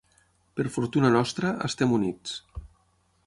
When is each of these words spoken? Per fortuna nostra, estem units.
Per 0.59 0.63
fortuna 0.77 1.11
nostra, 1.17 1.53
estem 1.69 1.93
units. 1.99 2.33